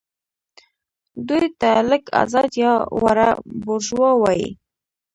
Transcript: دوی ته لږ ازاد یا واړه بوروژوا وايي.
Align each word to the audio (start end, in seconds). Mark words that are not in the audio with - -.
دوی 1.27 1.45
ته 1.59 1.69
لږ 1.89 2.03
ازاد 2.23 2.51
یا 2.63 2.73
واړه 3.01 3.29
بوروژوا 3.63 4.09
وايي. 4.21 4.49